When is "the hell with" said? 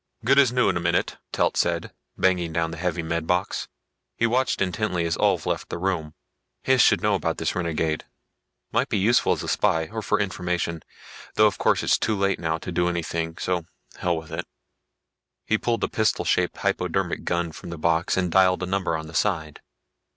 13.91-14.31